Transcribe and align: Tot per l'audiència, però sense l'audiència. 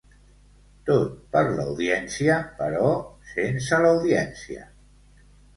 Tot 0.89 1.11
per 1.35 1.43
l'audiència, 1.49 2.39
però 2.63 2.89
sense 3.35 3.81
l'audiència. 3.85 4.67